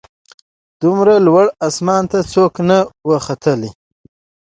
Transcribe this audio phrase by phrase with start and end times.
[0.81, 3.69] دومره لوړ اسمان ته څوک نه وه ختلي